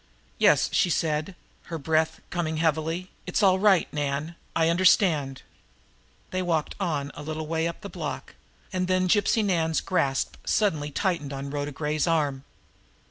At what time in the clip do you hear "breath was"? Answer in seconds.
1.77-2.25